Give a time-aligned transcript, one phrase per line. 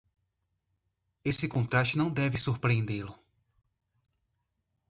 [1.23, 3.13] Esse contraste não deve surpreendê-lo.